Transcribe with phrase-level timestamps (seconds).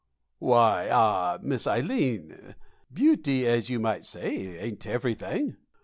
[0.39, 2.55] "Why ah, Miss Ileen,
[2.91, 5.57] beauty, as you might say, ain't everything.